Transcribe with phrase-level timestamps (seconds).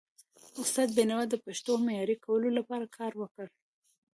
[0.61, 3.45] استاد بینوا د پښتو د معیاري کولو لپاره کار وکړ.